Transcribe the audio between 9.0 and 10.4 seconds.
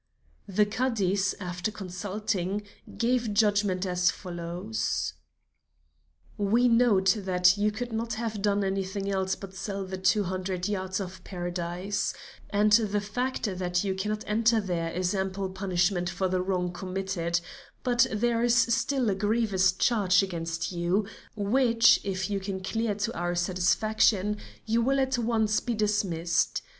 else but sell the two